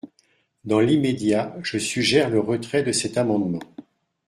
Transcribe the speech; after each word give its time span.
Dans 0.65 0.79
l’immédiat, 0.79 1.55
je 1.61 1.77
suggère 1.77 2.31
le 2.31 2.39
retrait 2.39 2.81
de 2.81 2.91
cet 2.91 3.19
amendement. 3.19 3.59